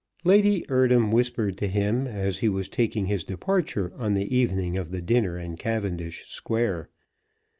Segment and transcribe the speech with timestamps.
[0.23, 4.89] Lady Eardham whispered to him as he was taking his departure on the evening of
[4.89, 6.89] the dinner in Cavendish Square.